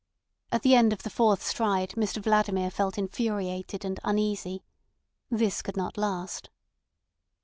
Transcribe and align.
At 0.51 0.63
the 0.63 0.73
end 0.73 0.93
of 0.93 1.03
the 1.03 1.11
fourth 1.11 1.43
stride 1.43 1.91
Mr 1.91 2.19
Vladimir 2.23 2.71
felt 2.71 2.97
infuriated 2.97 3.85
and 3.85 3.99
uneasy. 4.03 4.63
This 5.29 5.61
could 5.61 5.77
not 5.77 5.95
last. 5.95 6.49